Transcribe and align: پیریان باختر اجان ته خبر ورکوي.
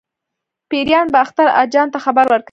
پیریان 0.69 1.07
باختر 1.15 1.47
اجان 1.63 1.87
ته 1.93 1.99
خبر 2.05 2.25
ورکوي. 2.27 2.39